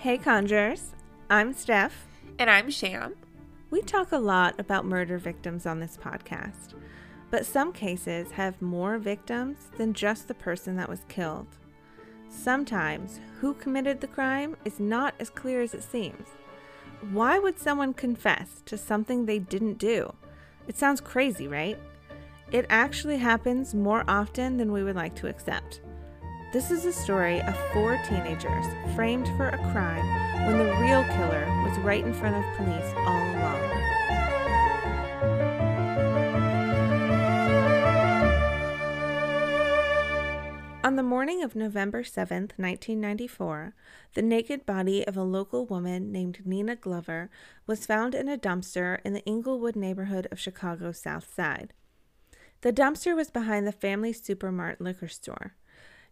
[0.00, 0.94] Hey, Conjurers.
[1.28, 2.06] I'm Steph.
[2.38, 3.16] And I'm Sham.
[3.70, 6.72] We talk a lot about murder victims on this podcast,
[7.30, 11.48] but some cases have more victims than just the person that was killed.
[12.30, 16.28] Sometimes who committed the crime is not as clear as it seems.
[17.10, 20.14] Why would someone confess to something they didn't do?
[20.66, 21.78] It sounds crazy, right?
[22.50, 25.82] It actually happens more often than we would like to accept.
[26.52, 30.04] This is a story of four teenagers framed for a crime
[30.44, 33.80] when the real killer was right in front of police all along.
[40.82, 43.76] On the morning of November 7th, 1994,
[44.14, 47.30] the naked body of a local woman named Nina Glover
[47.68, 51.72] was found in a dumpster in the Englewood neighborhood of Chicago's South Side.
[52.62, 55.54] The dumpster was behind the Family Supermart liquor store.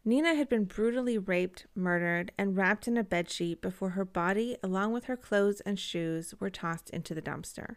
[0.08, 4.90] Nina had been brutally raped, murdered, and wrapped in a bedsheet before her body, along
[4.90, 7.76] with her clothes and shoes, were tossed into the dumpster.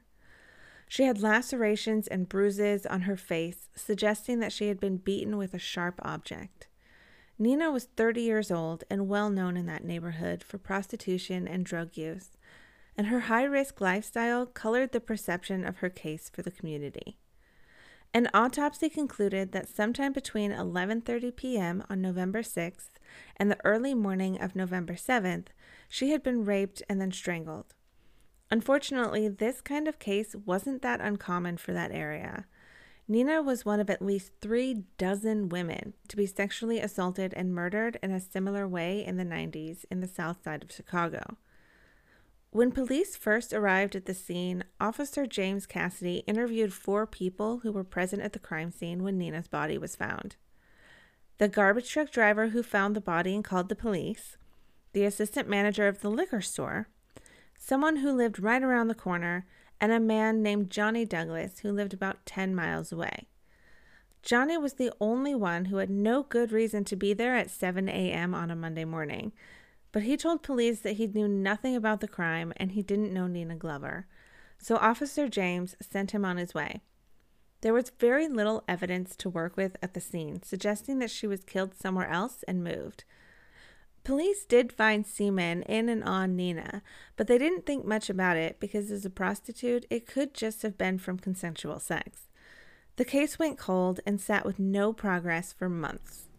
[0.87, 5.53] She had lacerations and bruises on her face, suggesting that she had been beaten with
[5.53, 6.69] a sharp object.
[7.37, 11.97] Nina was 30 years old and well known in that neighborhood for prostitution and drug
[11.97, 12.37] use,
[12.95, 17.17] and her high risk lifestyle colored the perception of her case for the community.
[18.13, 21.83] An autopsy concluded that sometime between 11:30 p.m.
[21.89, 22.89] on November 6th
[23.37, 25.47] and the early morning of November 7th,
[25.87, 27.73] she had been raped and then strangled.
[28.49, 32.47] Unfortunately, this kind of case wasn't that uncommon for that area.
[33.07, 37.97] Nina was one of at least three dozen women to be sexually assaulted and murdered
[38.03, 41.37] in a similar way in the 90s in the south side of Chicago.
[42.53, 47.85] When police first arrived at the scene, Officer James Cassidy interviewed four people who were
[47.85, 50.35] present at the crime scene when Nina's body was found.
[51.37, 54.35] The garbage truck driver who found the body and called the police,
[54.91, 56.89] the assistant manager of the liquor store,
[57.57, 59.45] someone who lived right around the corner,
[59.79, 63.29] and a man named Johnny Douglas who lived about 10 miles away.
[64.23, 67.87] Johnny was the only one who had no good reason to be there at 7
[67.87, 68.35] a.m.
[68.35, 69.31] on a Monday morning
[69.91, 73.27] but he told police that he knew nothing about the crime and he didn't know
[73.27, 74.07] Nina Glover.
[74.57, 76.81] So Officer James sent him on his way.
[77.61, 81.43] There was very little evidence to work with at the scene, suggesting that she was
[81.43, 83.03] killed somewhere else and moved.
[84.03, 86.81] Police did find semen in and on Nina,
[87.17, 90.75] but they didn't think much about it because, as a prostitute, it could just have
[90.75, 92.27] been from consensual sex.
[92.95, 96.30] The case went cold and sat with no progress for months.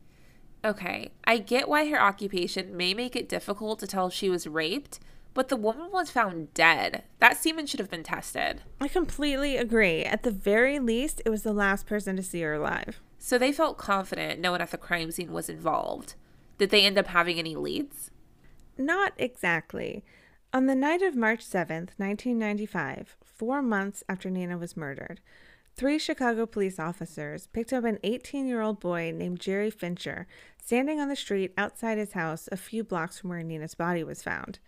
[0.65, 4.47] Okay, I get why her occupation may make it difficult to tell if she was
[4.47, 5.01] raped,
[5.35, 7.03] but the woman was found dead.
[7.19, 8.63] That semen should have been tested.
[8.81, 10.05] I completely agree.
[10.05, 13.01] At the very least, it was the last person to see her alive.
[13.19, 16.15] So they felt confident no one at the crime scene was involved.
[16.59, 18.11] Did they end up having any leads?
[18.79, 20.05] Not exactly.
[20.53, 25.21] On the night of March 7th, 1995, four months after Nina was murdered,
[25.75, 30.27] Three Chicago police officers picked up an 18 year old boy named Jerry Fincher
[30.65, 34.23] standing on the street outside his house a few blocks from where Nina's body was
[34.23, 34.61] found.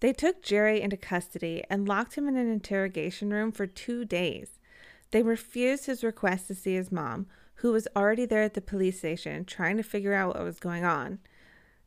[0.00, 4.58] They took Jerry into custody and locked him in an interrogation room for two days.
[5.12, 7.26] They refused his request to see his mom,
[7.56, 10.84] who was already there at the police station trying to figure out what was going
[10.84, 11.20] on.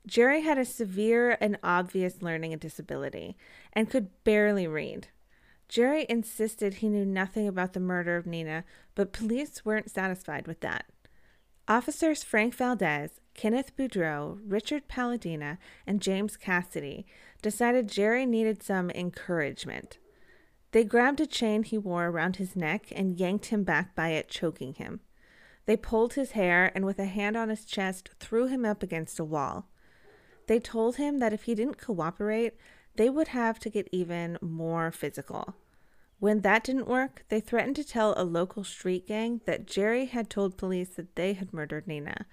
[0.05, 3.35] Jerry had a severe and obvious learning disability
[3.73, 5.07] and could barely read.
[5.67, 8.63] Jerry insisted he knew nothing about the murder of Nina,
[8.95, 10.85] but police weren't satisfied with that.
[11.67, 15.57] Officers Frank Valdez, Kenneth Boudreau, Richard Palladino,
[15.87, 17.05] and James Cassidy
[17.41, 19.97] decided Jerry needed some encouragement.
[20.73, 24.27] They grabbed a chain he wore around his neck and yanked him back by it,
[24.27, 24.99] choking him.
[25.65, 29.19] They pulled his hair and, with a hand on his chest, threw him up against
[29.19, 29.69] a wall.
[30.47, 32.55] They told him that if he didn't cooperate,
[32.97, 35.55] they would have to get even more physical.
[36.19, 40.29] When that didn't work, they threatened to tell a local street gang that Jerry had
[40.29, 42.25] told police that they had murdered Nina.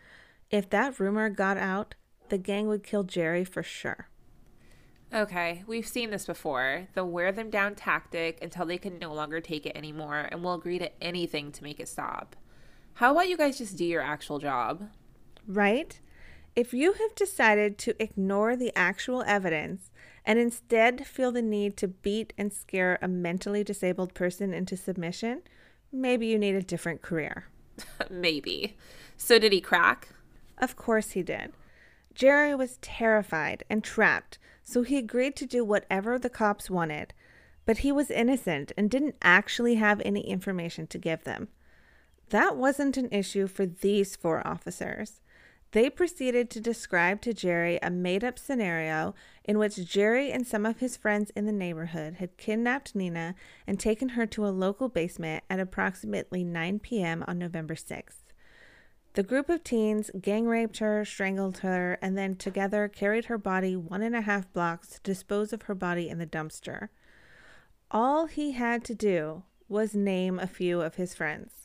[0.51, 1.95] If that rumor got out,
[2.29, 4.09] the gang would kill Jerry for sure.
[5.13, 6.87] Okay, we've seen this before.
[6.95, 10.55] The wear them down tactic until they can no longer take it anymore and will
[10.55, 12.37] agree to anything to make it stop.
[12.95, 14.89] How about you guys just do your actual job?
[15.49, 15.99] Right?
[16.55, 19.90] If you have decided to ignore the actual evidence
[20.25, 25.43] and instead feel the need to beat and scare a mentally disabled person into submission,
[25.93, 27.47] maybe you need a different career.
[28.11, 28.77] maybe.
[29.17, 30.09] So, did he crack?
[30.59, 31.53] Of course he did.
[32.15, 37.15] Jerry was terrified and trapped, so he agreed to do whatever the cops wanted.
[37.65, 41.49] But he was innocent and didn't actually have any information to give them.
[42.31, 45.21] That wasn't an issue for these four officers.
[45.73, 49.15] They proceeded to describe to Jerry a made up scenario
[49.45, 53.37] in which Jerry and some of his friends in the neighborhood had kidnapped Nina
[53.69, 57.25] and taken her to a local basement at approximately 9 p.m.
[57.29, 58.31] on November 6th.
[59.15, 63.77] The group of teens gang raped her, strangled her, and then together carried her body
[63.77, 66.89] one and a half blocks to dispose of her body in the dumpster.
[67.93, 71.60] All he had to do was name a few of his friends.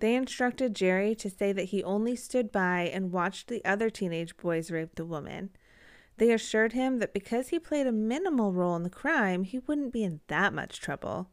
[0.00, 4.36] They instructed Jerry to say that he only stood by and watched the other teenage
[4.36, 5.50] boys rape the woman.
[6.16, 9.92] They assured him that because he played a minimal role in the crime, he wouldn't
[9.92, 11.30] be in that much trouble.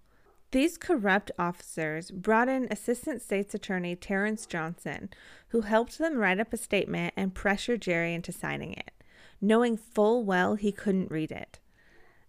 [0.51, 5.09] These corrupt officers brought in Assistant State's Attorney Terrence Johnson,
[5.49, 8.91] who helped them write up a statement and pressure Jerry into signing it,
[9.41, 11.59] knowing full well he couldn't read it.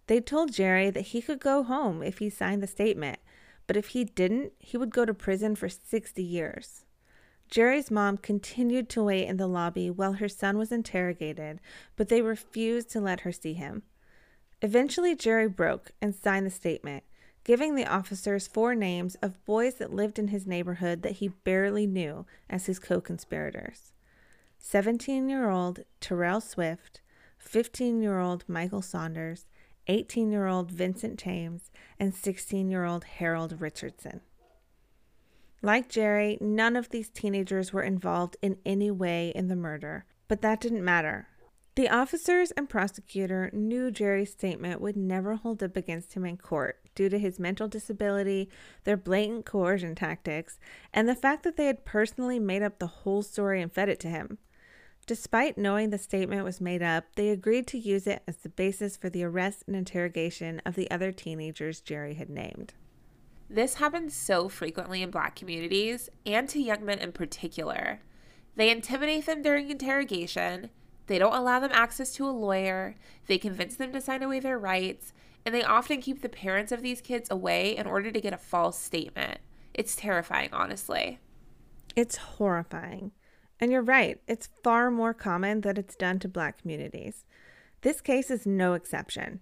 [0.07, 3.19] They told Jerry that he could go home if he signed the statement,
[3.69, 6.85] but if he didn't, he would go to prison for 60 years.
[7.51, 11.59] Jerry's mom continued to wait in the lobby while her son was interrogated,
[11.95, 13.83] but they refused to let her see him.
[14.63, 17.03] Eventually, Jerry broke and signed the statement,
[17.43, 21.85] giving the officers four names of boys that lived in his neighborhood that he barely
[21.85, 23.91] knew as his co conspirators
[24.57, 27.01] 17 year old Terrell Swift,
[27.37, 29.45] 15 year old Michael Saunders,
[29.89, 34.21] 18 year old Vincent Thames, and 16 year old Harold Richardson.
[35.61, 40.41] Like Jerry, none of these teenagers were involved in any way in the murder, but
[40.41, 41.27] that didn't matter.
[41.75, 46.79] The officers and prosecutor knew Jerry's statement would never hold up against him in court
[46.93, 48.49] due to his mental disability,
[48.83, 50.59] their blatant coercion tactics,
[50.93, 53.99] and the fact that they had personally made up the whole story and fed it
[54.01, 54.37] to him.
[55.09, 58.95] Despite knowing the statement was made up, they agreed to use it as the basis
[58.95, 62.75] for the arrest and interrogation of the other teenagers Jerry had named.
[63.49, 68.01] This happens so frequently in black communities and to young men in particular.
[68.55, 70.69] They intimidate them during interrogation,
[71.07, 72.93] they don't allow them access to a lawyer,
[73.25, 75.11] they convince them to sign away their rights,
[75.43, 78.37] and they often keep the parents of these kids away in order to get a
[78.37, 79.39] false statement.
[79.73, 81.17] It's terrifying, honestly.
[81.95, 83.11] It's horrifying.
[83.59, 87.25] And you're right, it's far more common that it's done to black communities.
[87.81, 89.41] This case is no exception.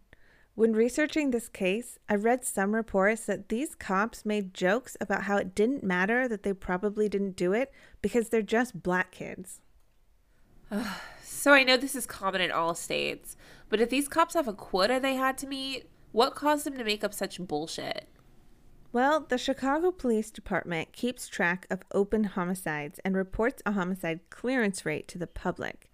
[0.56, 5.38] When researching this case, I read some reports that these cops made jokes about how
[5.38, 7.72] it didn't matter that they probably didn't do it
[8.02, 9.62] because they're just black kids.
[11.24, 13.38] so I know this is common in all states,
[13.70, 16.84] but if these cops have a quota they had to meet, what caused them to
[16.84, 18.08] make up such bullshit?
[18.94, 24.86] Well, the Chicago Police Department keeps track of open homicides and reports a homicide clearance
[24.86, 25.92] rate to the public.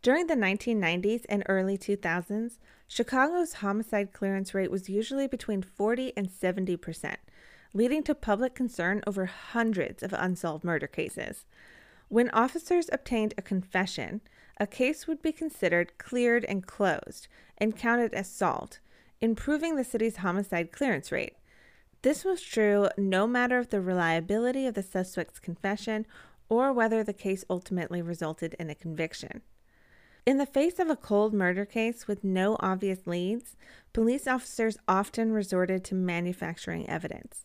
[0.00, 6.30] During the 1990s and early 2000s, Chicago's homicide clearance rate was usually between 40 and
[6.30, 7.18] 70 percent,
[7.74, 11.44] leading to public concern over hundreds of unsolved murder cases.
[12.08, 14.20] When officers obtained a confession,
[14.58, 17.26] a case would be considered cleared and closed
[17.58, 18.78] and counted as solved,
[19.20, 21.34] improving the city's homicide clearance rate.
[22.02, 26.06] This was true no matter of the reliability of the suspect's confession
[26.48, 29.42] or whether the case ultimately resulted in a conviction.
[30.24, 33.56] In the face of a cold murder case with no obvious leads,
[33.92, 37.44] police officers often resorted to manufacturing evidence.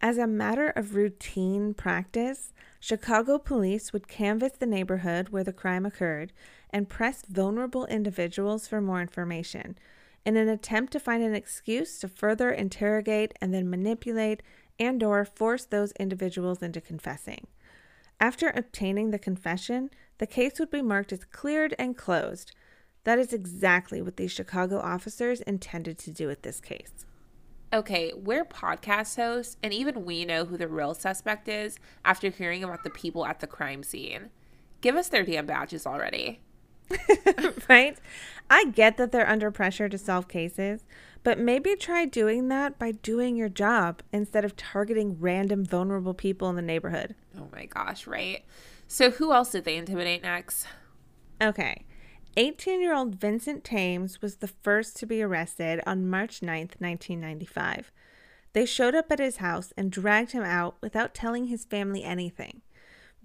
[0.00, 5.84] As a matter of routine practice, Chicago police would canvass the neighborhood where the crime
[5.84, 6.32] occurred
[6.70, 9.76] and press vulnerable individuals for more information,
[10.24, 14.42] in an attempt to find an excuse to further interrogate and then manipulate
[14.78, 17.46] and or force those individuals into confessing.
[18.18, 22.52] After obtaining the confession, the case would be marked as cleared and closed.
[23.04, 27.06] That is exactly what these Chicago officers intended to do with this case.
[27.72, 32.64] Okay, we're podcast hosts, and even we know who the real suspect is after hearing
[32.64, 34.30] about the people at the crime scene.
[34.80, 36.40] Give us their damn badges already.
[37.68, 37.98] right?
[38.48, 40.84] I get that they're under pressure to solve cases,
[41.22, 46.48] but maybe try doing that by doing your job instead of targeting random vulnerable people
[46.50, 47.14] in the neighborhood.
[47.38, 48.44] Oh my gosh, right?
[48.88, 50.66] So, who else did they intimidate next?
[51.40, 51.84] Okay.
[52.36, 57.92] 18 year old Vincent Thames was the first to be arrested on March 9th, 1995.
[58.52, 62.62] They showed up at his house and dragged him out without telling his family anything.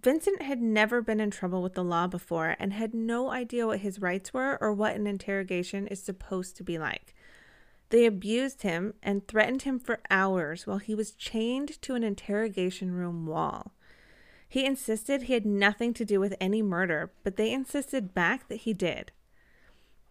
[0.06, 3.80] Vincent had never been in trouble with the law before and had no idea what
[3.80, 7.16] his rights were or what an interrogation is supposed to be like.
[7.90, 12.92] They abused him and threatened him for hours while he was chained to an interrogation
[12.92, 13.74] room wall.
[14.48, 18.58] He insisted he had nothing to do with any murder, but they insisted back that
[18.58, 19.12] he did.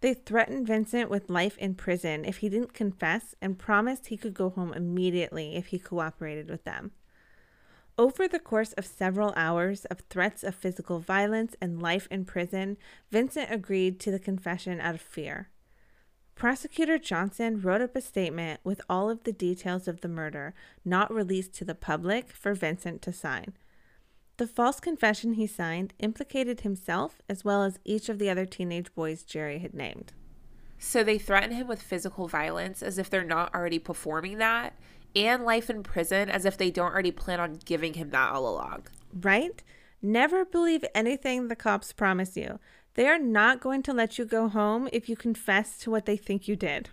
[0.01, 4.35] They threatened Vincent with life in prison if he didn't confess and promised he could
[4.35, 6.91] go home immediately if he cooperated with them.
[7.97, 12.77] Over the course of several hours of threats of physical violence and life in prison,
[13.13, 15.51] Vincent agreed to the confession out of fear.
[16.35, 21.15] Prosecutor Johnson wrote up a statement with all of the details of the murder, not
[21.15, 23.55] released to the public, for Vincent to sign.
[24.39, 28.93] The false confession he signed implicated himself as well as each of the other teenage
[28.97, 30.13] boys Jerry had named.
[30.77, 34.77] So they threaten him with physical violence as if they're not already performing that,
[35.15, 38.49] and life in prison as if they don't already plan on giving him that all
[38.49, 38.87] along.
[39.13, 39.63] Right?
[40.03, 42.59] Never believe anything the cops promise you.
[42.95, 46.17] They are not going to let you go home if you confess to what they
[46.17, 46.91] think you did.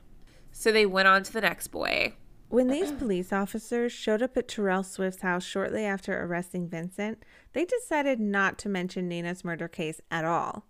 [0.52, 2.16] So they went on to the next boy.
[2.50, 7.24] When these police officers showed up at Terrell Swift's house shortly after arresting Vincent,
[7.54, 10.66] they decided not to mention Nina's murder case at all.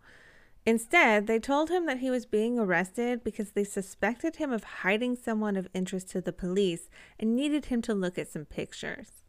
[0.66, 5.16] Instead, they told him that he was being arrested because they suspected him of hiding
[5.16, 6.90] someone of interest to the police
[7.20, 9.24] and needed him to look at some pictures.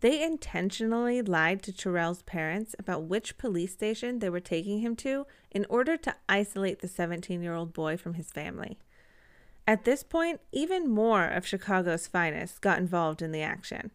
[0.00, 5.26] They intentionally lied to Terrell's parents about which police station they were taking him to
[5.50, 8.78] in order to isolate the 17 year old boy from his family.
[9.66, 13.90] At this point, even more of Chicago's finest got involved in the action.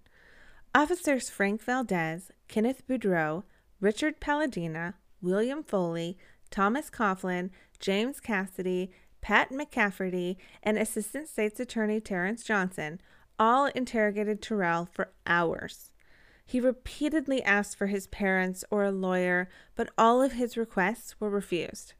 [0.73, 3.43] Officers Frank Valdez, Kenneth Boudreau,
[3.79, 6.17] Richard Palladino, William Foley,
[6.51, 8.91] Thomas Coughlin, James Cassidy,
[9.21, 13.01] Pat McCafferty, and Assistant State's Attorney Terrence Johnson
[13.37, 15.91] all interrogated Terrell for hours.
[16.45, 21.29] He repeatedly asked for his parents or a lawyer, but all of his requests were
[21.29, 21.93] refused.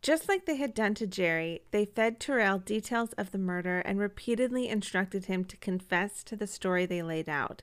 [0.00, 3.98] Just like they had done to Jerry, they fed Terrell details of the murder and
[3.98, 7.62] repeatedly instructed him to confess to the story they laid out.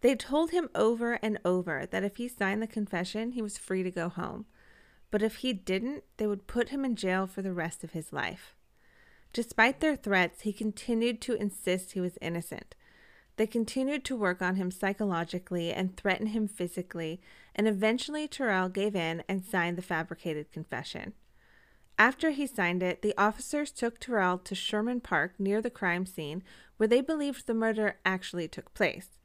[0.00, 3.82] They told him over and over that if he signed the confession, he was free
[3.82, 4.46] to go home
[5.10, 8.12] but if he didn't, they would put him in jail for the rest of his
[8.12, 8.54] life.
[9.32, 12.74] Despite their threats, he continued to insist he was innocent.
[13.36, 17.20] They continued to work on him psychologically and threaten him physically,
[17.54, 21.14] and eventually Terrell gave in and signed the fabricated confession.
[21.98, 26.42] After he signed it, the officers took Terrell to Sherman Park near the crime scene,
[26.76, 29.18] where they believed the murder actually took place.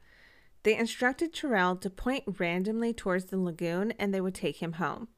[0.62, 5.08] They instructed Terrell to point randomly towards the lagoon and they would take him home.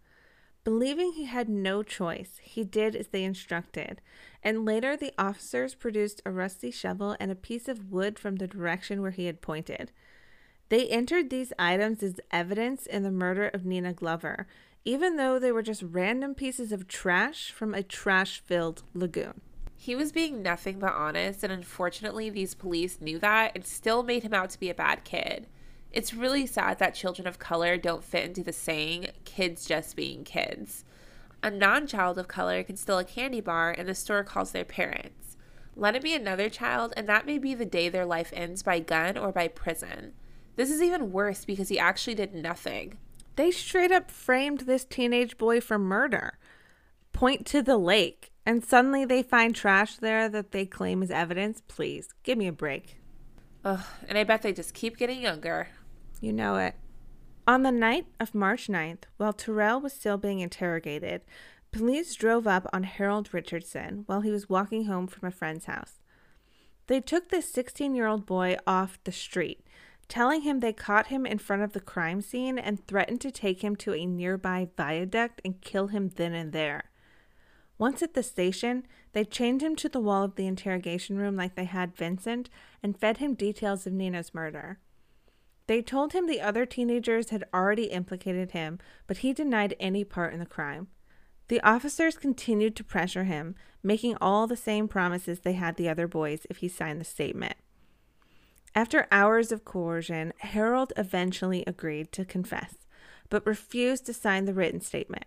[0.68, 4.02] Believing he had no choice, he did as they instructed,
[4.42, 8.46] and later the officers produced a rusty shovel and a piece of wood from the
[8.46, 9.92] direction where he had pointed.
[10.68, 14.46] They entered these items as evidence in the murder of Nina Glover,
[14.84, 19.40] even though they were just random pieces of trash from a trash filled lagoon.
[19.75, 24.22] He was being nothing but honest, and unfortunately, these police knew that and still made
[24.22, 25.46] him out to be a bad kid.
[25.92, 30.25] It's really sad that children of color don't fit into the saying, kids just being
[30.25, 30.85] kids.
[31.42, 34.64] A non child of color can steal a candy bar and the store calls their
[34.64, 35.37] parents.
[35.76, 38.80] Let it be another child, and that may be the day their life ends by
[38.80, 40.12] gun or by prison.
[40.57, 42.99] This is even worse because he actually did nothing.
[43.37, 46.37] They straight up framed this teenage boy for murder.
[47.12, 51.62] Point to the lake, and suddenly they find trash there that they claim is evidence.
[51.68, 52.97] Please, give me a break.
[53.64, 55.68] Ugh, and I bet they just keep getting younger.
[56.20, 56.75] You know it.
[57.46, 61.22] On the night of March 9th, while Terrell was still being interrogated,
[61.72, 66.00] police drove up on Harold Richardson while he was walking home from a friend's house.
[66.88, 69.64] They took this 16 year old boy off the street,
[70.08, 73.62] telling him they caught him in front of the crime scene and threatened to take
[73.62, 76.90] him to a nearby viaduct and kill him then and there.
[77.78, 81.54] Once at the station, they chained him to the wall of the interrogation room like
[81.54, 82.50] they had Vincent
[82.82, 84.80] and fed him details of Nina's murder.
[85.68, 90.32] They told him the other teenagers had already implicated him, but he denied any part
[90.32, 90.88] in the crime.
[91.48, 96.08] The officers continued to pressure him, making all the same promises they had the other
[96.08, 97.54] boys if he signed the statement.
[98.75, 102.75] After hours of coercion, Harold eventually agreed to confess,
[103.28, 105.26] but refused to sign the written statement.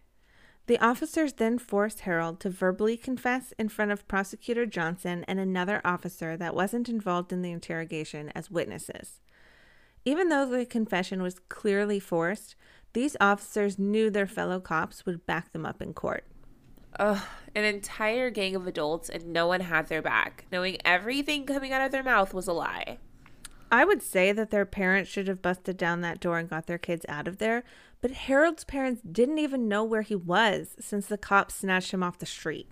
[0.66, 5.82] The officers then forced Harold to verbally confess in front of Prosecutor Johnson and another
[5.86, 9.20] officer that wasn't involved in the interrogation as witnesses.
[10.04, 12.56] Even though the confession was clearly forced,
[12.94, 16.26] these officers knew their fellow cops would back them up in court.
[17.00, 17.22] Ugh,
[17.56, 21.82] an entire gang of adults and no one had their back, knowing everything coming out
[21.82, 22.98] of their mouth was a lie.
[23.72, 26.78] I would say that their parents should have busted down that door and got their
[26.78, 27.64] kids out of there,
[28.02, 32.18] but Harold's parents didn't even know where he was since the cops snatched him off
[32.18, 32.68] the street.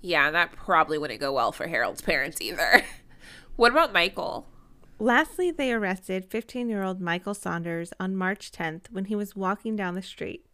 [0.00, 2.82] Yeah, that probably wouldn't go well for Harold's parents either.
[3.56, 4.46] what about Michael?
[4.98, 9.76] Lastly, they arrested 15 year old Michael Saunders on March 10th when he was walking
[9.76, 10.46] down the street.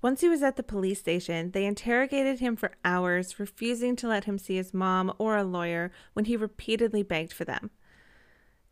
[0.00, 4.24] Once he was at the police station, they interrogated him for hours, refusing to let
[4.24, 7.70] him see his mom or a lawyer when he repeatedly begged for them.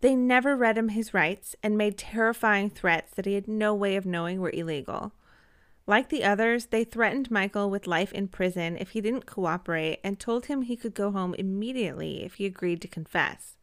[0.00, 3.95] They never read him his rights and made terrifying threats that he had no way
[3.95, 5.12] of knowing were illegal.
[5.87, 10.18] Like the others, they threatened Michael with life in prison if he didn't cooperate and
[10.18, 13.58] told him he could go home immediately if he agreed to confess.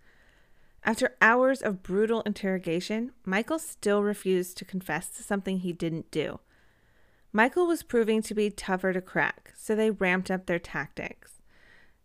[0.86, 6.40] After hours of brutal interrogation, Michael still refused to confess to something he didn't do.
[7.34, 11.42] Michael was proving to be tougher to crack, so they ramped up their tactics.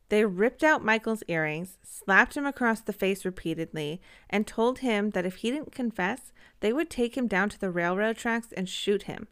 [0.09, 5.27] They ripped out Michael's earrings, slapped him across the face repeatedly, and told him that
[5.27, 9.03] if he didn't confess, they would take him down to the railroad tracks and shoot
[9.03, 9.29] him.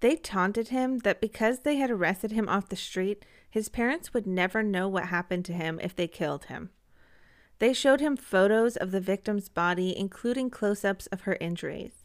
[0.00, 4.26] They taunted him that because they had arrested him off the street, his parents would
[4.26, 6.70] never know what happened to him if they killed him.
[7.58, 12.04] They showed him photos of the victim's body, including close ups of her injuries.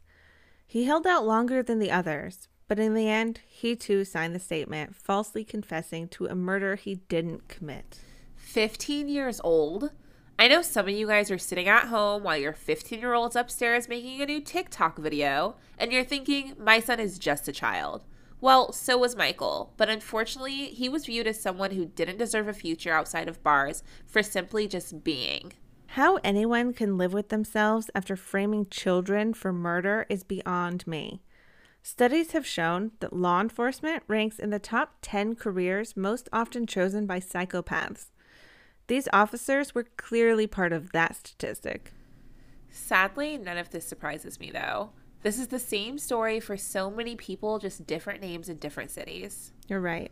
[0.66, 4.40] He held out longer than the others, but in the end, he too signed the
[4.40, 8.00] statement, falsely confessing to a murder he didn't commit.
[8.36, 9.92] 15 years old?
[10.40, 13.36] I know some of you guys are sitting at home while your 15 year old's
[13.36, 18.04] upstairs making a new TikTok video, and you're thinking, my son is just a child.
[18.44, 22.54] Well, so was Michael, but unfortunately, he was viewed as someone who didn't deserve a
[22.54, 25.54] future outside of bars for simply just being.
[25.86, 31.22] How anyone can live with themselves after framing children for murder is beyond me.
[31.84, 37.06] Studies have shown that law enforcement ranks in the top 10 careers most often chosen
[37.06, 38.08] by psychopaths.
[38.88, 41.94] These officers were clearly part of that statistic.
[42.70, 44.90] Sadly, none of this surprises me though.
[45.24, 49.54] This is the same story for so many people, just different names in different cities.
[49.70, 50.12] You're right.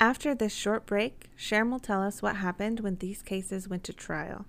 [0.00, 3.92] After this short break, Sharon will tell us what happened when these cases went to
[3.92, 4.46] trial.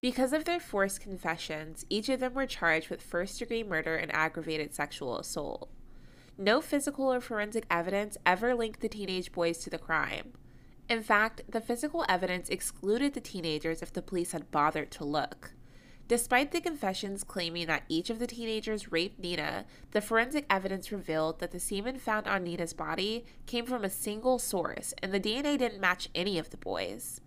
[0.00, 4.14] Because of their forced confessions, each of them were charged with first degree murder and
[4.14, 5.68] aggravated sexual assault.
[6.38, 10.32] No physical or forensic evidence ever linked the teenage boys to the crime.
[10.88, 15.52] In fact, the physical evidence excluded the teenagers if the police had bothered to look.
[16.10, 21.38] Despite the confessions claiming that each of the teenagers raped Nina, the forensic evidence revealed
[21.38, 25.56] that the semen found on Nina's body came from a single source and the DNA
[25.56, 27.20] didn't match any of the boys.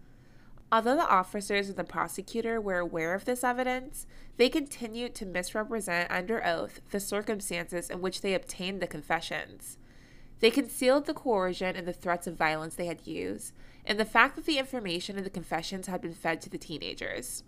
[0.69, 6.11] Although the officers and the prosecutor were aware of this evidence, they continued to misrepresent
[6.11, 9.77] under oath the circumstances in which they obtained the confessions.
[10.41, 13.53] They concealed the coercion and the threats of violence they had used,
[13.85, 17.45] and the fact that the information in the confessions had been fed to the teenagers.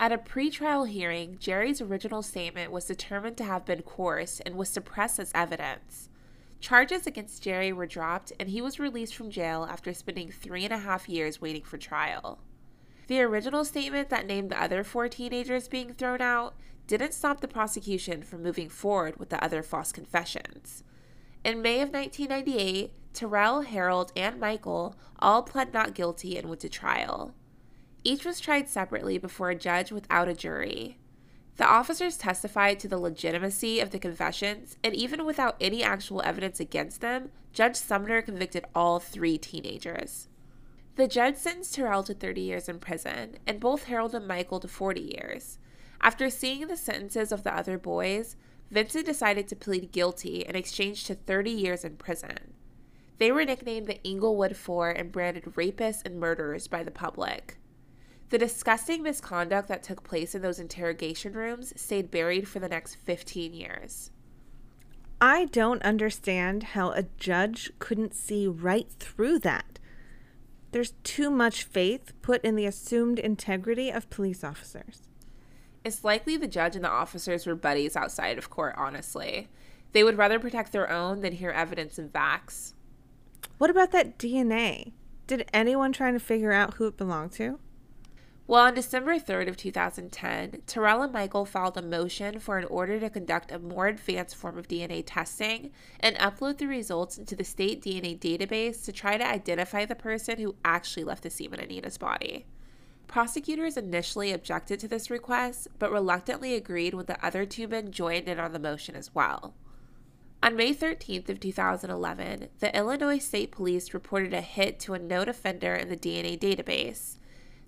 [0.00, 4.68] At a pretrial hearing, Jerry's original statement was determined to have been coerced and was
[4.68, 6.08] suppressed as evidence.
[6.60, 10.72] Charges against Jerry were dropped, and he was released from jail after spending three and
[10.72, 12.38] a half years waiting for trial.
[13.08, 16.54] The original statement that named the other four teenagers being thrown out
[16.86, 20.84] didn't stop the prosecution from moving forward with the other false confessions.
[21.44, 26.68] In May of 1998, Terrell, Harold, and Michael all pled not guilty and went to
[26.68, 27.34] trial.
[28.04, 30.98] Each was tried separately before a judge without a jury.
[31.56, 36.60] The officers testified to the legitimacy of the confessions, and even without any actual evidence
[36.60, 40.28] against them, Judge Sumner convicted all three teenagers.
[40.94, 44.68] The judge sentenced Terrell to 30 years in prison, and both Harold and Michael to
[44.68, 45.58] 40 years.
[46.00, 48.36] After seeing the sentences of the other boys,
[48.70, 52.54] Vincent decided to plead guilty and exchanged to 30 years in prison.
[53.18, 57.56] They were nicknamed the Englewood Four and branded rapists and murderers by the public.
[58.30, 62.96] The disgusting misconduct that took place in those interrogation rooms stayed buried for the next
[62.96, 64.10] 15 years.
[65.20, 69.78] I don't understand how a judge couldn't see right through that.
[70.72, 75.08] There's too much faith put in the assumed integrity of police officers.
[75.82, 79.48] It's likely the judge and the officers were buddies outside of court, honestly.
[79.92, 82.74] They would rather protect their own than hear evidence and facts.
[83.56, 84.92] What about that DNA?
[85.26, 87.58] Did anyone try to figure out who it belonged to?
[88.48, 92.98] Well, on December 3rd of 2010, Terrell and Michael filed a motion for an order
[92.98, 97.44] to conduct a more advanced form of DNA testing and upload the results into the
[97.44, 101.68] state DNA database to try to identify the person who actually left the semen in
[101.68, 102.46] Nina's body.
[103.06, 108.30] Prosecutors initially objected to this request, but reluctantly agreed when the other two men joined
[108.30, 109.52] in on the motion as well.
[110.42, 115.28] On May 13th of 2011, the Illinois State Police reported a hit to a known
[115.28, 117.17] offender in the DNA database.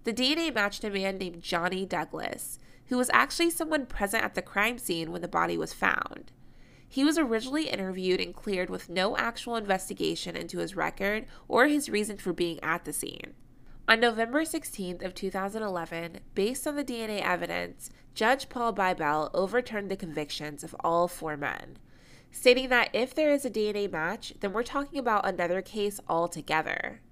[0.05, 4.43] The DNA matched a man named Johnny Douglas, who was actually someone present at the
[4.43, 6.33] crime scene when the body was found.
[6.89, 11.89] He was originally interviewed and cleared with no actual investigation into his record or his
[11.89, 13.35] reason for being at the scene.
[13.87, 19.97] On November 16th of 2011, based on the DNA evidence, Judge Paul Biebel overturned the
[19.97, 21.77] convictions of all four men,
[22.33, 27.03] stating that if there is a DNA match, then we're talking about another case altogether.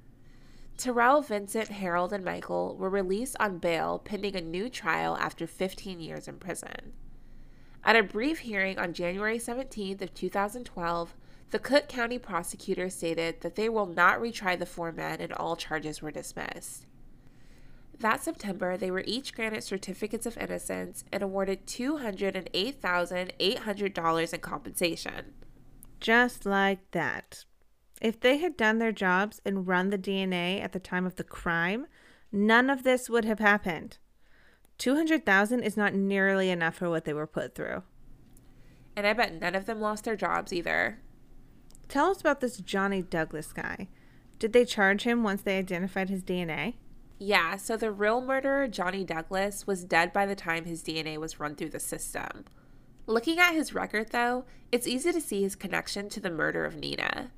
[0.79, 5.99] Terrell, Vincent, Harold, and Michael were released on bail pending a new trial after 15
[5.99, 6.93] years in prison.
[7.83, 11.17] At a brief hearing on January 17th of 2012,
[11.51, 15.57] the Cook County prosecutor stated that they will not retry the four men and all
[15.57, 16.87] charges were dismissed.
[17.99, 25.35] That September, they were each granted certificates of innocence and awarded $208,800 in compensation.
[25.99, 27.45] Just like that.
[28.01, 31.25] If they had done their jobs and run the DNA at the time of the
[31.25, 31.87] crime,
[32.31, 33.99] none of this would have happened.
[34.79, 37.83] 200,000 is not nearly enough for what they were put through.
[38.95, 41.01] And I bet none of them lost their jobs either.
[41.89, 43.89] Tell us about this Johnny Douglas guy.
[44.39, 46.75] Did they charge him once they identified his DNA?
[47.19, 51.41] Yeah, so the real murderer, Johnny Douglas, was dead by the time his DNA was
[51.41, 52.45] run through the system.
[53.07, 56.77] Looking at his record, though, it's easy to see his connection to the murder of
[56.77, 57.33] Nina.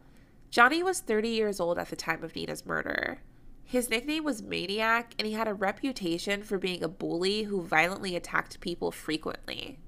[0.50, 3.18] Johnny was 30 years old at the time of Nina's murder.
[3.62, 8.16] His nickname was Maniac, and he had a reputation for being a bully who violently
[8.16, 9.78] attacked people frequently.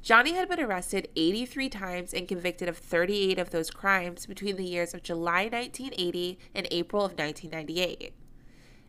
[0.00, 4.64] Johnny had been arrested 83 times and convicted of 38 of those crimes between the
[4.64, 8.14] years of July 1980 and April of 1998.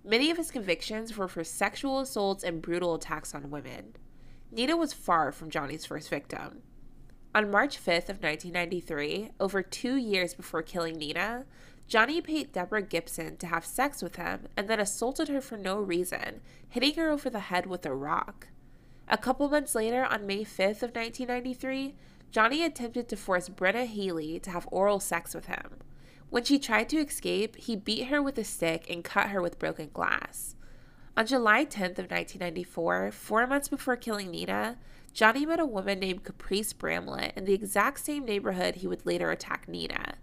[0.06, 3.98] Many of his convictions were for sexual assaults and brutal attacks on women.
[4.50, 6.62] Nina was far from Johnny's first victim.
[7.36, 11.44] On March 5th of 1993, over two years before killing Nina,
[11.86, 15.78] Johnny paid Deborah Gibson to have sex with him and then assaulted her for no
[15.78, 18.48] reason, hitting her over the head with a rock.
[19.10, 21.96] A couple months later, on May 5th of 1993,
[22.32, 25.80] Johnny attempted to force Brenna Healy to have oral sex with him.
[26.30, 29.60] When she tried to escape, he beat her with a stick and cut her with
[29.60, 30.55] broken glass.
[31.18, 34.78] On July 10th of 1994, four months before killing Nina,
[35.14, 39.32] Johnny met a woman named Caprice Bramlett in the exact same neighborhood he would later
[39.32, 40.16] attack Nina.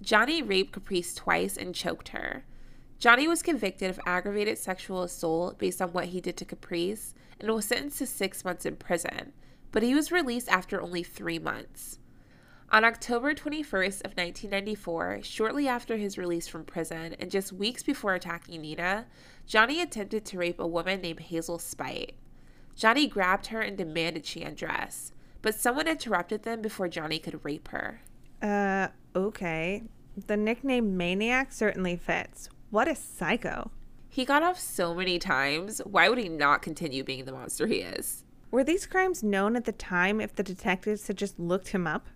[0.00, 2.46] Johnny raped Caprice twice and choked her.
[2.98, 7.52] Johnny was convicted of aggravated sexual assault based on what he did to Caprice and
[7.52, 9.34] was sentenced to six months in prison,
[9.72, 11.98] but he was released after only three months.
[12.72, 18.14] On October 21st of 1994, shortly after his release from prison and just weeks before
[18.14, 19.06] attacking Nina,
[19.44, 22.14] Johnny attempted to rape a woman named Hazel Spite.
[22.76, 25.10] Johnny grabbed her and demanded she undress,
[25.42, 28.02] but someone interrupted them before Johnny could rape her.
[28.40, 29.82] Uh, okay.
[30.28, 32.48] The nickname Maniac certainly fits.
[32.70, 33.72] What a psycho.
[34.08, 35.80] He got off so many times.
[35.84, 38.22] Why would he not continue being the monster he is?
[38.52, 42.06] Were these crimes known at the time if the detectives had just looked him up?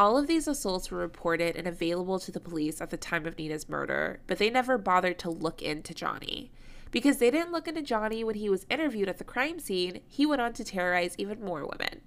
[0.00, 3.36] All of these assaults were reported and available to the police at the time of
[3.36, 6.50] Nina's murder, but they never bothered to look into Johnny.
[6.90, 10.24] Because they didn't look into Johnny when he was interviewed at the crime scene, he
[10.24, 12.00] went on to terrorize even more women.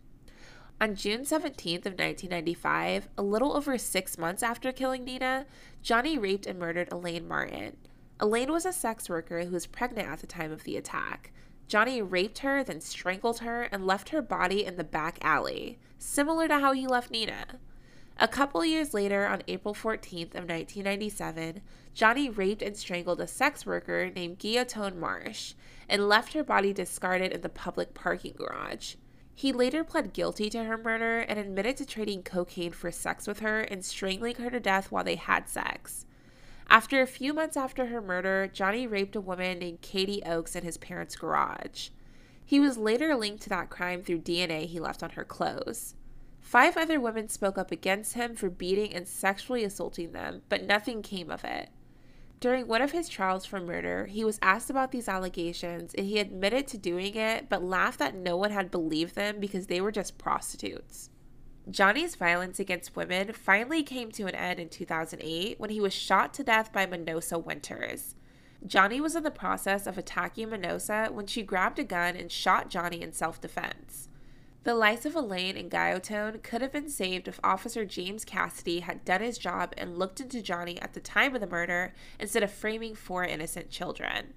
[0.82, 5.46] On June 17th of 1995, a little over 6 months after killing Nina,
[5.84, 7.78] Johnny raped and murdered Elaine Martin.
[8.20, 11.32] Elaine was a sex worker who was pregnant at the time of the attack.
[11.68, 16.48] Johnny raped her, then strangled her, and left her body in the back alley, similar
[16.48, 17.60] to how he left Nina.
[18.20, 21.62] A couple years later, on April 14th of 1997,
[21.94, 25.54] Johnny raped and strangled a sex worker named Guillotine Marsh
[25.90, 28.96] and left her body discarded in the public parking garage.
[29.36, 33.40] He later pled guilty to her murder and admitted to trading cocaine for sex with
[33.40, 36.06] her and strangling her to death while they had sex.
[36.70, 40.64] After a few months after her murder, Johnny raped a woman named Katie Oakes in
[40.64, 41.90] his parents' garage.
[42.46, 45.96] He was later linked to that crime through DNA he left on her clothes.
[46.44, 51.02] Five other women spoke up against him for beating and sexually assaulting them, but nothing
[51.02, 51.70] came of it.
[52.42, 56.20] During one of his trials for murder, he was asked about these allegations and he
[56.20, 59.92] admitted to doing it, but laughed that no one had believed them because they were
[59.92, 61.10] just prostitutes.
[61.72, 66.34] Johnny's violence against women finally came to an end in 2008 when he was shot
[66.34, 68.16] to death by Minosa Winters.
[68.68, 72.70] Johnny was in the process of attacking Minosa when she grabbed a gun and shot
[72.70, 74.10] Johnny in self defense.
[74.64, 79.04] The lives of Elaine and Guillotine could have been saved if Officer James Cassidy had
[79.04, 82.52] done his job and looked into Johnny at the time of the murder instead of
[82.52, 84.36] framing four innocent children.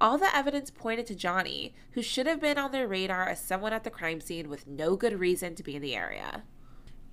[0.00, 3.72] All the evidence pointed to Johnny, who should have been on their radar as someone
[3.72, 6.42] at the crime scene with no good reason to be in the area.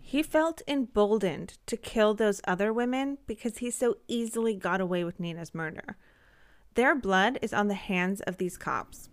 [0.02, 5.20] He felt emboldened to kill those other women because he so easily got away with
[5.20, 5.98] Nina's murder.
[6.74, 9.10] Their blood is on the hands of these cops.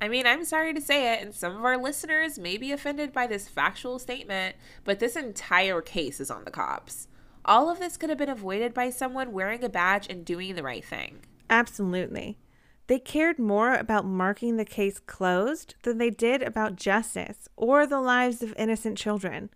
[0.00, 3.12] I mean, I'm sorry to say it, and some of our listeners may be offended
[3.12, 7.08] by this factual statement, but this entire case is on the cops.
[7.44, 10.62] All of this could have been avoided by someone wearing a badge and doing the
[10.62, 11.20] right thing.
[11.48, 12.38] Absolutely.
[12.86, 18.00] They cared more about marking the case closed than they did about justice or the
[18.00, 19.50] lives of innocent children.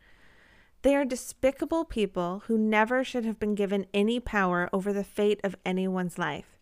[0.82, 5.40] They are despicable people who never should have been given any power over the fate
[5.42, 6.57] of anyone's life.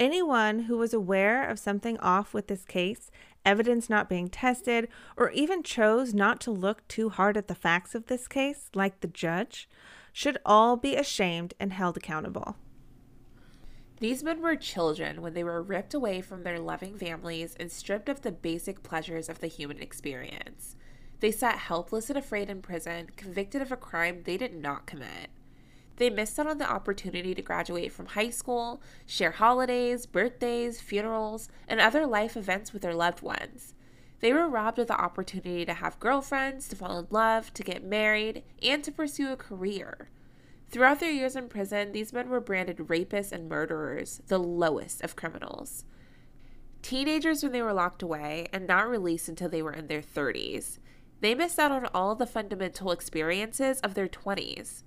[0.00, 3.10] Anyone who was aware of something off with this case,
[3.44, 7.96] evidence not being tested, or even chose not to look too hard at the facts
[7.96, 9.68] of this case, like the judge,
[10.12, 12.56] should all be ashamed and held accountable.
[13.98, 18.08] These men were children when they were ripped away from their loving families and stripped
[18.08, 20.76] of the basic pleasures of the human experience.
[21.18, 25.30] They sat helpless and afraid in prison, convicted of a crime they did not commit.
[25.98, 31.48] They missed out on the opportunity to graduate from high school, share holidays, birthdays, funerals,
[31.66, 33.74] and other life events with their loved ones.
[34.20, 37.82] They were robbed of the opportunity to have girlfriends, to fall in love, to get
[37.82, 40.08] married, and to pursue a career.
[40.70, 45.16] Throughout their years in prison, these men were branded rapists and murderers, the lowest of
[45.16, 45.84] criminals.
[46.80, 50.78] Teenagers when they were locked away and not released until they were in their 30s.
[51.20, 54.84] They missed out on all the fundamental experiences of their 20s.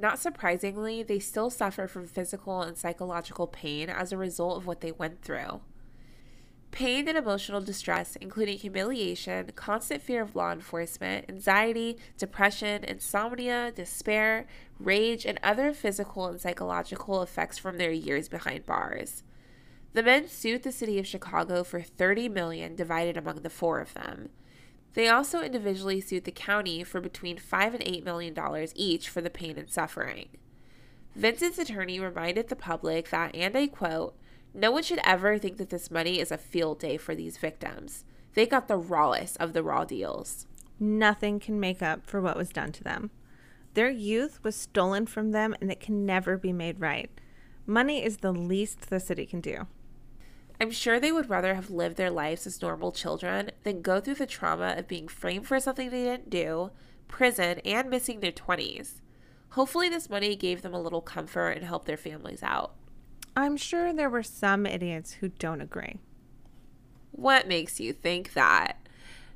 [0.00, 4.80] Not surprisingly, they still suffer from physical and psychological pain as a result of what
[4.80, 5.60] they went through.
[6.70, 14.46] Pain and emotional distress, including humiliation, constant fear of law enforcement, anxiety, depression, insomnia, despair,
[14.78, 19.22] rage, and other physical and psychological effects from their years behind bars.
[19.92, 23.92] The men sued the city of Chicago for 30 million divided among the four of
[23.92, 24.30] them.
[24.94, 29.20] They also individually sued the county for between 5 and 8 million dollars each for
[29.20, 30.28] the pain and suffering.
[31.14, 34.14] Vincent's attorney reminded the public that, and I quote,
[34.52, 38.04] no one should ever think that this money is a field day for these victims.
[38.34, 40.46] They got the rawest of the raw deals.
[40.78, 43.10] Nothing can make up for what was done to them.
[43.74, 47.10] Their youth was stolen from them and it can never be made right.
[47.66, 49.66] Money is the least the city can do.
[50.60, 54.16] I'm sure they would rather have lived their lives as normal children than go through
[54.16, 56.70] the trauma of being framed for something they didn't do,
[57.08, 59.00] prison, and missing their 20s.
[59.50, 62.74] Hopefully, this money gave them a little comfort and helped their families out.
[63.34, 65.98] I'm sure there were some idiots who don't agree.
[67.10, 68.79] What makes you think that?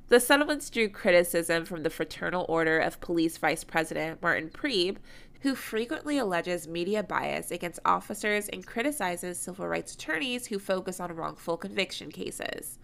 [0.09, 4.99] The settlements drew criticism from the Fraternal Order of Police Vice President Martin Preib,
[5.41, 11.17] who frequently alleges media bias against officers and criticizes civil rights attorneys who focus on
[11.17, 12.79] wrongful conviction cases.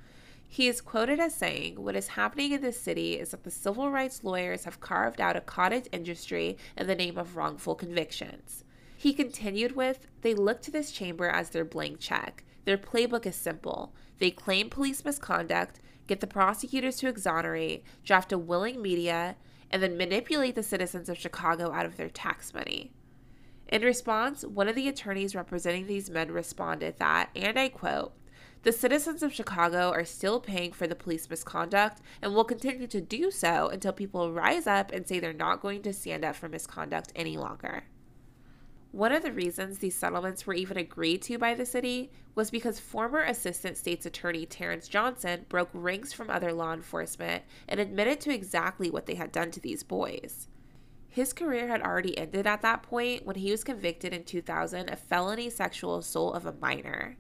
[0.48, 3.90] He is quoted as saying, What is happening in this city is that the civil
[3.90, 8.64] rights lawyers have carved out a cottage industry in the name of wrongful convictions.
[8.96, 12.44] He continued with, They look to this chamber as their blank check.
[12.64, 13.92] Their playbook is simple.
[14.18, 15.80] They claim police misconduct,
[16.10, 19.36] get the prosecutors to exonerate, draft a willing media,
[19.70, 22.90] and then manipulate the citizens of Chicago out of their tax money.
[23.68, 28.12] In response, one of the attorneys representing these men responded that, and I quote,
[28.64, 33.00] the citizens of Chicago are still paying for the police misconduct and will continue to
[33.00, 36.48] do so until people rise up and say they're not going to stand up for
[36.48, 37.84] misconduct any longer.
[38.92, 42.80] One of the reasons these settlements were even agreed to by the city was because
[42.80, 48.34] former Assistant State's Attorney Terrence Johnson broke ranks from other law enforcement and admitted to
[48.34, 50.48] exactly what they had done to these boys.
[51.08, 54.98] His career had already ended at that point when he was convicted in 2000 of
[54.98, 57.16] felony sexual assault of a minor.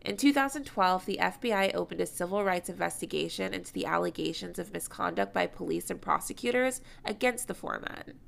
[0.00, 5.46] In 2012, the FBI opened a civil rights investigation into the allegations of misconduct by
[5.46, 8.18] police and prosecutors against the four men.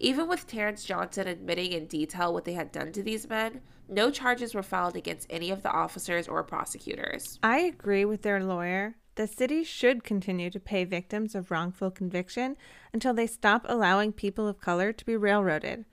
[0.00, 4.10] Even with Terrence Johnson admitting in detail what they had done to these men, no
[4.10, 7.38] charges were filed against any of the officers or prosecutors.
[7.42, 8.96] I agree with their lawyer.
[9.16, 12.56] The city should continue to pay victims of wrongful conviction
[12.92, 15.84] until they stop allowing people of color to be railroaded.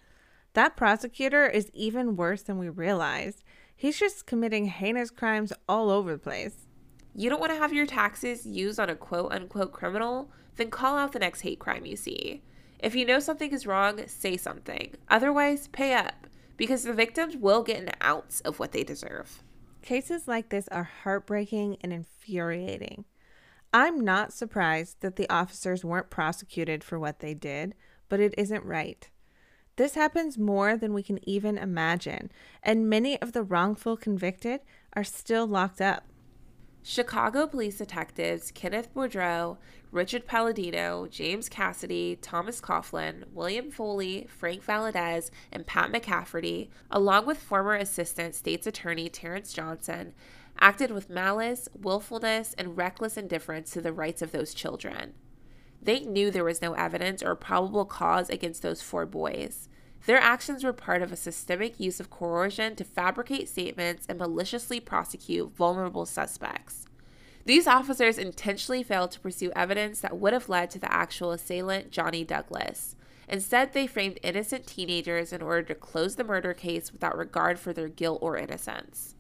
[0.54, 3.44] That prosecutor is even worse than we realized.
[3.76, 6.68] He's just committing heinous crimes all over the place.
[7.16, 10.30] You don't want to have your taxes used on a quote unquote criminal?
[10.58, 12.44] Then call out the next hate crime you see.
[12.80, 14.96] If you know something is wrong, say something.
[15.10, 19.44] Otherwise, pay up because the victims will get an ounce of what they deserve.
[19.82, 23.06] Cases like this are heartbreaking and infuriating.
[23.74, 27.76] I'm not surprised that the officers weren't prosecuted for what they did,
[28.08, 29.10] but it isn't right.
[29.76, 32.32] This happens more than we can even imagine,
[32.64, 34.62] and many of the wrongful convicted
[34.94, 36.06] are still locked up.
[36.88, 39.58] Chicago police detectives Kenneth Boudreau,
[39.92, 47.40] Richard Palladino, James Cassidy, Thomas Coughlin, William Foley, Frank Valadez, and Pat McCafferty, along with
[47.40, 50.14] former Assistant State's Attorney Terrence Johnson,
[50.60, 55.14] acted with malice, willfulness, and reckless indifference to the rights of those children.
[55.82, 59.70] They knew there was no evidence or probable cause against those four boys.
[60.06, 64.80] Their actions were part of a systemic use of coercion to fabricate statements and maliciously
[64.80, 66.86] prosecute vulnerable suspects.
[67.46, 71.92] These officers intentionally failed to pursue evidence that would have led to the actual assailant,
[71.92, 72.96] Johnny Douglas.
[73.28, 77.74] Instead, they framed innocent teenagers in order to close the murder case without regard for
[77.74, 79.16] their guilt or innocence.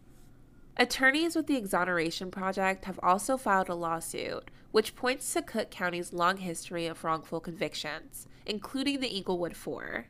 [0.78, 6.12] Attorneys with the Exoneration Project have also filed a lawsuit, which points to Cook County's
[6.12, 10.08] long history of wrongful convictions, including the Englewood Four.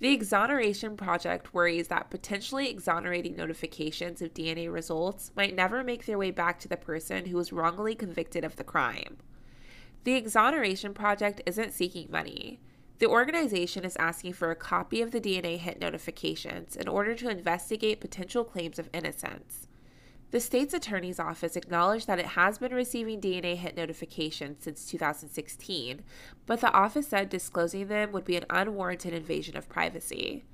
[0.00, 6.18] The Exoneration Project worries that potentially exonerating notifications of DNA results might never make their
[6.18, 9.16] way back to the person who was wrongly convicted of the crime.
[10.04, 12.60] The Exoneration Project isn't seeking money.
[13.00, 17.28] The organization is asking for a copy of the DNA hit notifications in order to
[17.28, 19.67] investigate potential claims of innocence.
[20.30, 26.02] The state's attorney's office acknowledged that it has been receiving DNA hit notifications since 2016,
[26.44, 30.44] but the office said disclosing them would be an unwarranted invasion of privacy.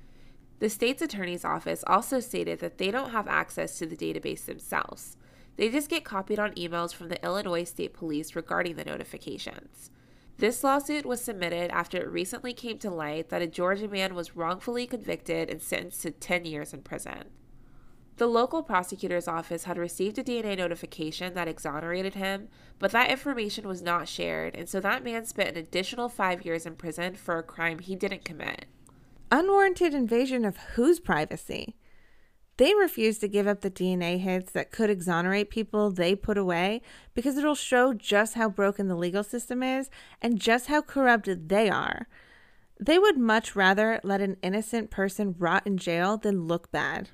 [0.59, 5.17] The state's attorney's office also stated that they don't have access to the database themselves.
[5.57, 9.91] They just get copied on emails from the Illinois State Police regarding the notifications.
[10.37, 14.37] This lawsuit was submitted after it recently came to light that a Georgia man was
[14.37, 17.25] wrongfully convicted and sentenced to 10 years in prison.
[18.17, 22.47] The local prosecutor's office had received a DNA notification that exonerated him,
[22.79, 26.65] but that information was not shared, and so that man spent an additional five years
[26.65, 28.65] in prison for a crime he didn't commit.
[29.31, 31.75] Unwarranted invasion of whose privacy?
[32.57, 36.81] They refuse to give up the DNA hits that could exonerate people they put away
[37.13, 39.89] because it'll show just how broken the legal system is
[40.21, 42.07] and just how corrupt they are.
[42.79, 47.09] They would much rather let an innocent person rot in jail than look bad.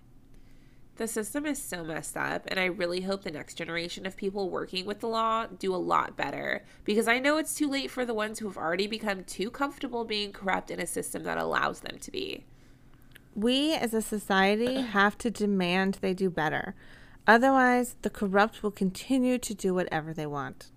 [1.01, 4.51] The system is so messed up, and I really hope the next generation of people
[4.51, 8.05] working with the law do a lot better because I know it's too late for
[8.05, 11.79] the ones who have already become too comfortable being corrupt in a system that allows
[11.79, 12.45] them to be.
[13.33, 16.75] We as a society have to demand they do better.
[17.25, 20.69] Otherwise, the corrupt will continue to do whatever they want.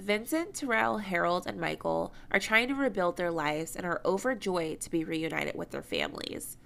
[0.00, 4.90] Vincent, Terrell, Harold, and Michael are trying to rebuild their lives and are overjoyed to
[4.90, 6.56] be reunited with their families.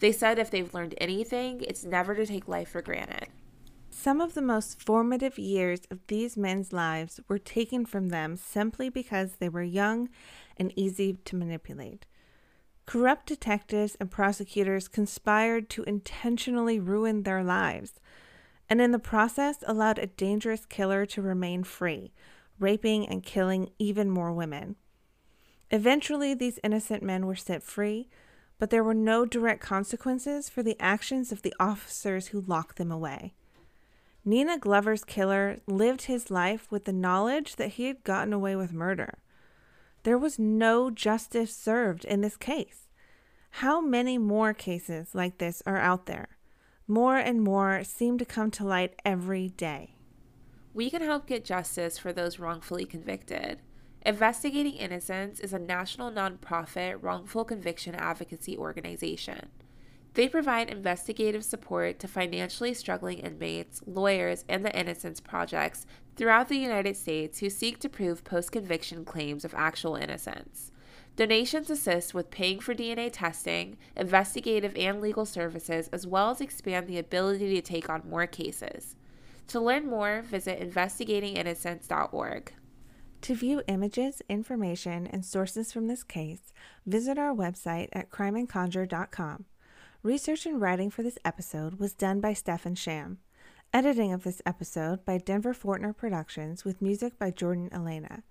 [0.00, 3.28] They said if they've learned anything, it's never to take life for granted.
[3.90, 8.88] Some of the most formative years of these men's lives were taken from them simply
[8.88, 10.08] because they were young
[10.56, 12.06] and easy to manipulate.
[12.86, 18.00] Corrupt detectives and prosecutors conspired to intentionally ruin their lives,
[18.70, 22.12] and in the process allowed a dangerous killer to remain free,
[22.58, 24.76] raping and killing even more women.
[25.70, 28.08] Eventually, these innocent men were set free,
[28.60, 32.92] but there were no direct consequences for the actions of the officers who locked them
[32.92, 33.32] away.
[34.22, 38.70] Nina Glover's killer lived his life with the knowledge that he had gotten away with
[38.70, 39.18] murder.
[40.02, 42.86] There was no justice served in this case.
[43.52, 46.28] How many more cases like this are out there?
[46.86, 49.96] More and more seem to come to light every day.
[50.74, 53.60] We can help get justice for those wrongfully convicted.
[54.06, 59.50] Investigating Innocence is a national nonprofit wrongful conviction advocacy organization.
[60.14, 65.86] They provide investigative support to financially struggling inmates, lawyers, and the Innocence Projects
[66.16, 70.72] throughout the United States who seek to prove post conviction claims of actual innocence.
[71.16, 76.86] Donations assist with paying for DNA testing, investigative and legal services, as well as expand
[76.86, 78.96] the ability to take on more cases.
[79.48, 82.52] To learn more, visit investigatinginnocence.org.
[83.22, 86.52] To view images, information, and sources from this case,
[86.86, 89.44] visit our website at crimeandconjure.com.
[90.02, 93.18] Research and writing for this episode was done by Stefan Sham.
[93.74, 98.22] Editing of this episode by Denver Fortner Productions with music by Jordan Elena.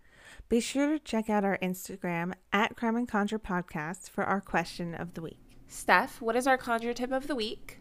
[0.49, 4.95] Be sure to check out our Instagram at Crime and Conjure Podcast for our question
[4.95, 5.39] of the week.
[5.67, 7.79] Steph, what is our conjure tip of the week?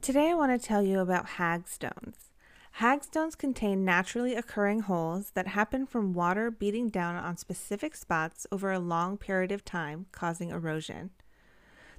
[0.00, 2.29] Today I want to tell you about hagstones.
[2.72, 8.72] Hagstones contain naturally occurring holes that happen from water beating down on specific spots over
[8.72, 11.10] a long period of time, causing erosion.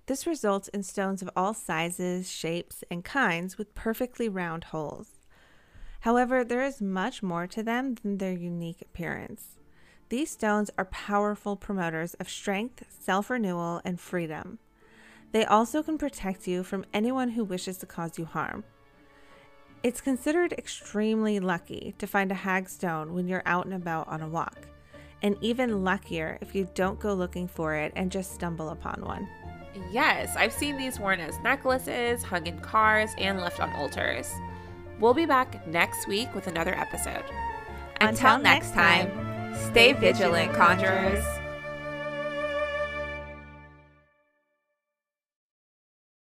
[0.08, 5.20] This results in stones of all sizes, shapes, and kinds with perfectly round holes.
[6.02, 9.60] However, there is much more to them than their unique appearance.
[10.10, 14.58] These stones are powerful promoters of strength, self renewal, and freedom.
[15.32, 18.64] They also can protect you from anyone who wishes to cause you harm.
[19.84, 24.28] It's considered extremely lucky to find a hagstone when you're out and about on a
[24.28, 24.67] walk,
[25.24, 29.27] and even luckier if you don't go looking for it and just stumble upon one.
[29.92, 34.32] Yes, I've seen these worn as necklaces, hung in cars, and left on altars.
[35.00, 37.23] We'll be back next week with another episode.
[38.00, 41.40] Until, Until next time, stay vigilant, conjurers.